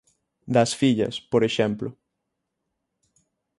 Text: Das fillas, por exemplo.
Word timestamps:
Das 0.55 0.71
fillas, 0.79 1.15
por 1.31 1.41
exemplo. 1.49 1.89